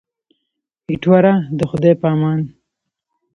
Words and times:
ایټوره 0.89 1.33
د 1.57 1.59
خدای 1.71 1.93
په 2.01 2.07
امان. 2.13 2.39